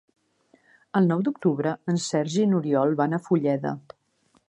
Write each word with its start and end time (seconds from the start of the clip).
El 0.99 1.09
nou 1.11 1.21
d'octubre 1.27 1.75
en 1.93 2.01
Sergi 2.07 2.43
i 2.45 2.49
n'Oriol 2.55 2.99
van 3.03 3.15
a 3.19 3.25
Fulleda. 3.29 3.79